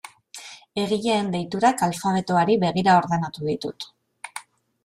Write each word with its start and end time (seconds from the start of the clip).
Egileen 0.83 1.29
deiturak 1.35 1.83
alfabetoari 1.89 2.57
begira 2.65 2.97
ordenatu 3.03 3.47
ditut. 3.51 3.91